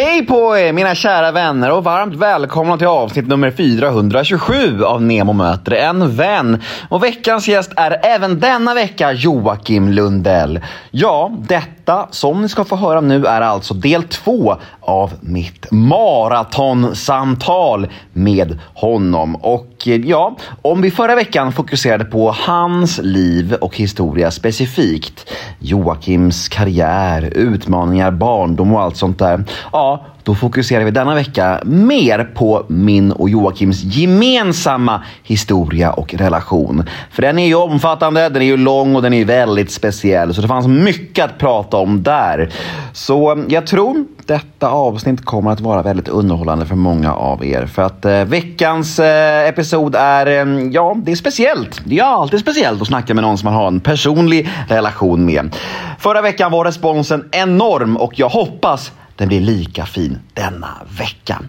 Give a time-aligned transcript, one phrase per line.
[0.00, 5.32] Hej på er mina kära vänner och varmt välkomna till avsnitt nummer 427 av Nemo
[5.32, 6.62] möter en vän.
[6.88, 10.60] Och veckans gäst är även denna vecka Joakim Lundell.
[10.90, 11.77] Ja, detta
[12.10, 19.36] som ni ska få höra nu är alltså del två av mitt maratonsamtal med honom.
[19.36, 26.48] Och eh, ja, om vi förra veckan fokuserade på hans liv och historia specifikt, Joakims
[26.48, 29.44] karriär, utmaningar, barndom och allt sånt där.
[29.72, 36.84] Ja, då fokuserar vi denna vecka mer på min och Joakims gemensamma historia och relation.
[37.10, 40.34] För den är ju omfattande, den är ju lång och den är väldigt speciell.
[40.34, 42.52] Så det fanns mycket att prata om där.
[42.92, 47.66] Så eh, jag tror detta avsnitt kommer att vara väldigt underhållande för många av er.
[47.66, 51.80] För att eh, veckans eh, episod är, eh, ja, det är speciellt.
[51.84, 55.56] Det är alltid speciellt att snacka med någon som man har en personlig relation med.
[55.98, 60.68] Förra veckan var responsen enorm och jag hoppas den blir lika fin denna
[60.98, 61.42] vecka.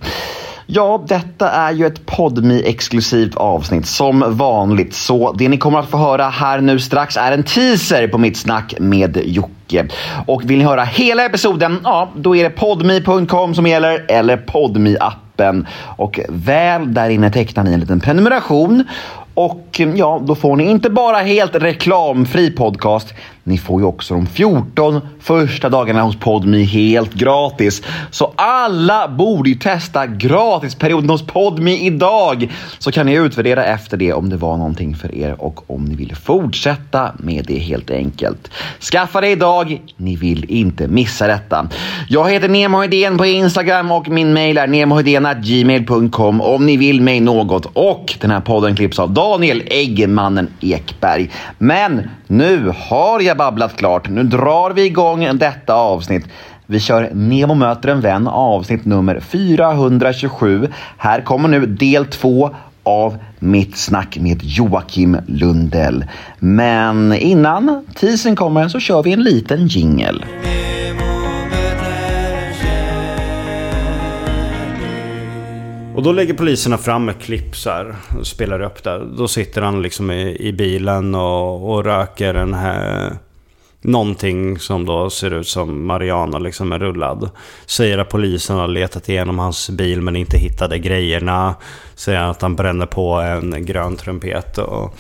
[0.66, 4.94] Ja, detta är ju ett podmi exklusivt avsnitt som vanligt.
[4.94, 8.38] Så det ni kommer att få höra här nu strax är en teaser på mitt
[8.38, 9.88] snack med Jocke.
[10.26, 14.98] Och vill ni höra hela episoden, ja, då är det podmi.com som gäller eller podmi
[15.00, 18.84] appen Och väl där inne tecknar ni en liten prenumeration
[19.34, 23.14] och eh, ja, då får ni inte bara helt reklamfri podcast.
[23.50, 27.82] Ni får ju också de 14 första dagarna hos Podmi helt gratis.
[28.12, 32.52] Så alla borde ju testa gratisperioden hos Podmi idag.
[32.80, 35.96] Så kan ni utvärdera efter det om det var någonting för er och om ni
[35.96, 38.52] vill fortsätta med det helt enkelt.
[38.92, 39.82] Skaffa det idag.
[39.98, 41.68] Ni vill inte missa detta.
[42.10, 47.20] Jag heter Nemo Hedén på Instagram och min mail är gmail.com om ni vill mig
[47.20, 47.66] något.
[47.74, 51.30] Och den här podden klipps av Daniel Eggmannen Ekberg.
[51.58, 54.10] Men nu har jag babblat klart.
[54.10, 56.26] Nu drar vi igång detta avsnitt.
[56.66, 60.68] Vi kör Nemo möter en vän avsnitt nummer 427.
[60.98, 66.06] Här kommer nu del två av mitt snack med Joakim Lundell.
[66.40, 70.26] Men innan teasern kommer så kör vi en liten jingel.
[76.00, 79.06] Och då lägger poliserna fram ett klipp så här och spelar upp det.
[79.18, 83.14] Då sitter han liksom i, i bilen och, och röker en här...
[83.82, 87.30] Någonting som då ser ut som Mariana liksom är rullad.
[87.66, 91.56] Säger att polisen har letat igenom hans bil men inte hittade grejerna.
[91.96, 94.58] Säger att han bränner på en grön trumpet.
[94.58, 94.96] Och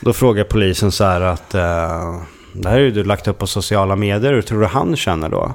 [0.00, 1.54] då frågar polisen så här att...
[1.54, 2.20] Eh,
[2.54, 4.32] det här har ju du lagt upp på sociala medier.
[4.32, 5.52] Hur tror du han känner då?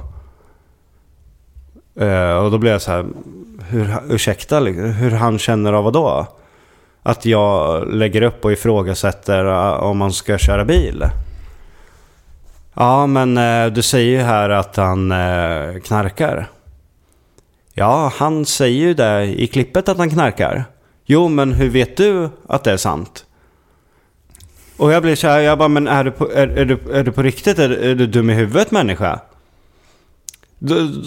[2.04, 3.06] Eh, och då blir jag så här
[3.68, 6.08] hur, ursäkta, liksom, hur han känner av vadå?
[6.08, 6.26] då?
[7.02, 11.04] Att jag lägger upp och ifrågasätter eh, om man ska köra bil.
[12.74, 16.48] Ja, men eh, du säger ju här att han eh, knarkar.
[17.74, 20.64] Ja, han säger ju det i klippet att han knarkar.
[21.04, 23.24] Jo, men hur vet du att det är sant?
[24.76, 27.04] Och jag blir så här, jag bara, men är du på, är, är du, är
[27.04, 27.58] du på riktigt?
[27.58, 29.20] Är, är du dum i huvudet människa?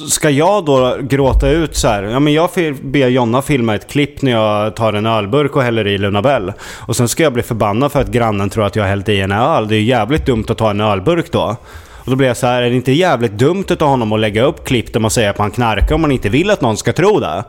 [0.10, 2.04] Ska jag då gråta ut så här?
[2.04, 2.50] Ja men jag
[2.82, 6.54] ber Jonna filma ett klipp när jag tar en ölburk och häller i Lunabell.
[6.88, 9.20] Och sen ska jag bli förbannad för att grannen tror att jag har hällt i
[9.20, 9.68] en öl.
[9.68, 11.56] Det är jävligt dumt att ta en ölburk då.
[11.94, 14.44] Och då blir jag så här, är det inte jävligt dumt av honom att lägga
[14.44, 16.94] upp klipp där man säger att man knarkar om man inte vill att någon ska
[16.94, 17.44] tro det?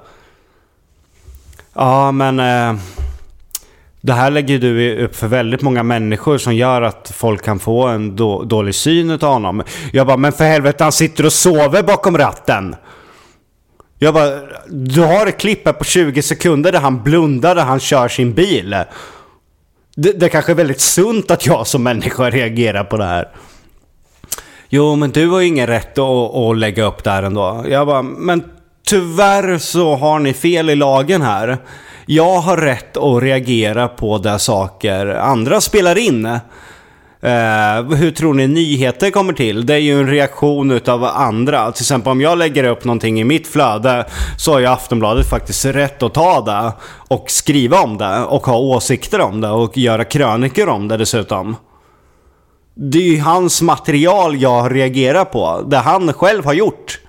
[1.75, 2.41] Ja men...
[2.41, 2.81] Eh,
[4.00, 7.87] det här lägger du upp för väldigt många människor som gör att folk kan få
[7.87, 9.62] en då, dålig syn av honom.
[9.93, 12.77] Jag bara, men för helvete han sitter och sover bakom ratten.
[13.99, 17.81] Jag bara, du har ett klipp här på 20 sekunder där han blundar där han
[17.81, 18.77] kör sin bil.
[19.97, 23.28] Det, det kanske är väldigt sunt att jag som människa reagerar på det här.
[24.69, 27.65] Jo, men du har ju ingen rätt att, att lägga upp det här ändå.
[27.69, 28.44] Jag bara, men
[28.87, 31.59] tyvärr så har ni fel i lagen här.
[32.12, 36.26] Jag har rätt att reagera på där saker andra spelar in.
[36.26, 39.66] Uh, hur tror ni nyheter kommer till?
[39.66, 41.72] Det är ju en reaktion utav andra.
[41.72, 44.06] Till exempel om jag lägger upp någonting i mitt flöde
[44.38, 46.72] så har ju Aftonbladet faktiskt rätt att ta det
[47.09, 51.56] och skriva om det och ha åsikter om det och göra krönikor om det dessutom.
[52.74, 55.65] Det är ju hans material jag reagerar på.
[55.66, 57.01] Det han själv har gjort.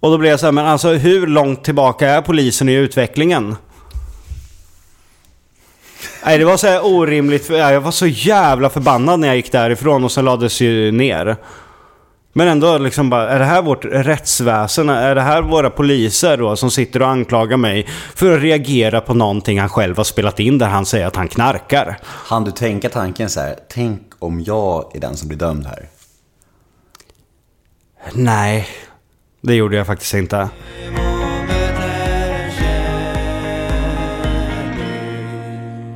[0.00, 3.56] Och då blir jag så här, men alltså hur långt tillbaka är polisen i utvecklingen?
[6.24, 7.50] Nej, det var så här orimligt.
[7.50, 11.36] Jag var så jävla förbannad när jag gick därifrån och sen lades ju ner.
[12.32, 14.88] Men ändå liksom bara, är det här vårt rättsväsen?
[14.88, 19.14] Är det här våra poliser då som sitter och anklagar mig för att reagera på
[19.14, 21.98] någonting han själv har spelat in där han säger att han knarkar?
[22.04, 25.88] Han du tänka tanken så här, tänk om jag är den som blir dömd här?
[28.12, 28.68] Nej.
[29.40, 30.48] Det gjorde jag faktiskt inte.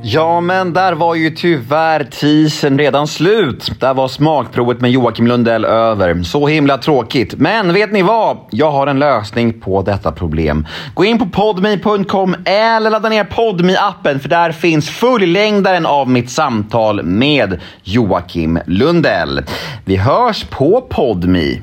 [0.07, 3.71] Ja, men där var ju tyvärr teasern redan slut.
[3.79, 6.23] Där var smakprovet med Joakim Lundell över.
[6.23, 7.35] Så himla tråkigt.
[7.37, 8.37] Men vet ni vad?
[8.51, 10.67] Jag har en lösning på detta problem.
[10.93, 16.29] Gå in på podme.com eller ladda ner podme appen för där finns fullängdaren av mitt
[16.29, 19.41] samtal med Joakim Lundell.
[19.85, 21.59] Vi hörs på podme.